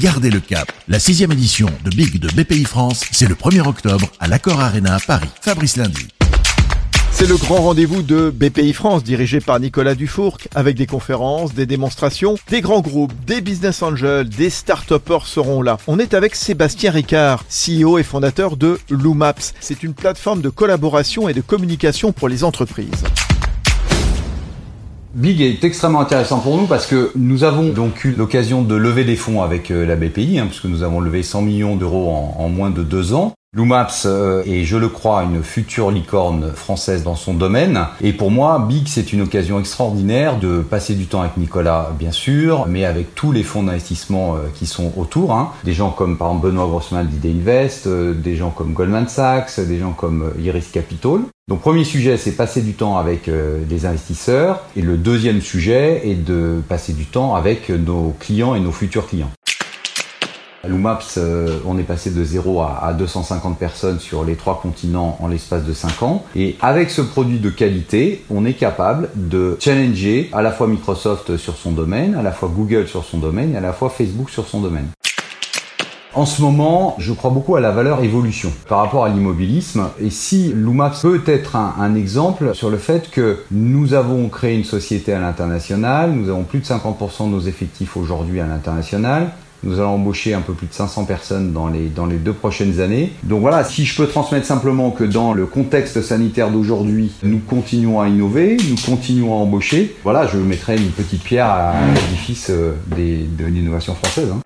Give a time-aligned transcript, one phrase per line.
[0.00, 0.72] Gardez le cap.
[0.88, 4.96] La sixième édition de Big de BPI France, c'est le 1er octobre à l'Accor Arena
[5.06, 5.28] Paris.
[5.42, 6.08] Fabrice Lundi.
[7.10, 11.66] C'est le grand rendez-vous de BPI France dirigé par Nicolas Dufourc avec des conférences, des
[11.66, 15.76] démonstrations, des grands groupes, des business angels, des start-upers seront là.
[15.86, 19.52] On est avec Sébastien Ricard, CEO et fondateur de Loomaps.
[19.60, 23.04] C'est une plateforme de collaboration et de communication pour les entreprises.
[25.14, 29.04] Big est extrêmement intéressant pour nous parce que nous avons donc eu l'occasion de lever
[29.04, 32.48] des fonds avec euh, la BPI, hein, puisque nous avons levé 100 millions d'euros en,
[32.48, 33.34] moins de deux ans.
[33.54, 37.86] Loomaps euh, est, je le crois, une future licorne française dans son domaine.
[38.00, 42.12] Et pour moi, Big, c'est une occasion extraordinaire de passer du temps avec Nicolas, bien
[42.12, 45.34] sûr, mais avec tous les fonds d'investissement euh, qui sont autour.
[45.34, 45.52] Hein.
[45.64, 49.78] Des gens comme, par exemple, Benoît Grossman d'Ideinvest, euh, des gens comme Goldman Sachs, des
[49.78, 51.20] gens comme Iris Capital.
[51.48, 54.62] Donc, premier sujet, c'est passer du temps avec les investisseurs.
[54.76, 59.08] Et le deuxième sujet est de passer du temps avec nos clients et nos futurs
[59.08, 59.30] clients.
[60.68, 65.28] Loomaps, euh, on est passé de 0 à, 250 personnes sur les trois continents en
[65.28, 66.24] l'espace de 5 ans.
[66.36, 71.36] Et avec ce produit de qualité, on est capable de challenger à la fois Microsoft
[71.36, 74.30] sur son domaine, à la fois Google sur son domaine et à la fois Facebook
[74.30, 74.86] sur son domaine.
[76.14, 79.88] En ce moment, je crois beaucoup à la valeur évolution par rapport à l'immobilisme.
[79.98, 84.54] Et si Loomaps peut être un, un, exemple sur le fait que nous avons créé
[84.54, 89.30] une société à l'international, nous avons plus de 50% de nos effectifs aujourd'hui à l'international,
[89.64, 92.80] nous allons embaucher un peu plus de 500 personnes dans les, dans les deux prochaines
[92.80, 93.12] années.
[93.22, 98.00] Donc voilà, si je peux transmettre simplement que dans le contexte sanitaire d'aujourd'hui, nous continuons
[98.00, 102.74] à innover, nous continuons à embaucher, voilà, je mettrai une petite pierre à l'édifice euh,
[102.90, 104.28] de l'innovation française.
[104.30, 104.40] Hein.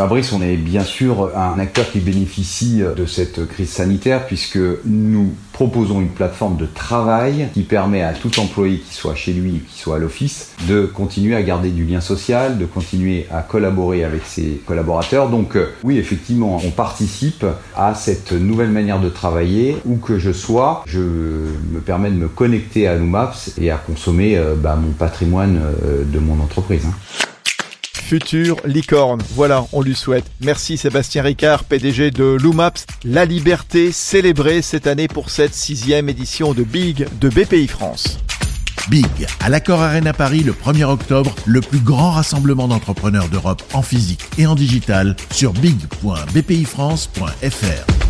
[0.00, 5.34] Fabrice, on est bien sûr un acteur qui bénéficie de cette crise sanitaire puisque nous
[5.52, 9.70] proposons une plateforme de travail qui permet à tout employé qui soit chez lui ou
[9.70, 14.02] qui soit à l'office de continuer à garder du lien social, de continuer à collaborer
[14.02, 15.28] avec ses collaborateurs.
[15.28, 17.44] Donc euh, oui, effectivement, on participe
[17.76, 19.76] à cette nouvelle manière de travailler.
[19.84, 24.38] Où que je sois, je me permets de me connecter à Numaps et à consommer
[24.38, 26.86] euh, bah, mon patrimoine euh, de mon entreprise.
[28.10, 29.22] Future licorne.
[29.36, 30.24] Voilà, on lui souhaite.
[30.40, 32.84] Merci Sébastien Ricard, PDG de Loomaps.
[33.04, 38.18] La liberté célébrée cette année pour cette sixième édition de Big de BPI France.
[38.88, 39.06] Big,
[39.38, 44.24] à l'Accord Arena Paris le 1er octobre, le plus grand rassemblement d'entrepreneurs d'Europe en physique
[44.38, 48.09] et en digital sur big.bpifrance.fr.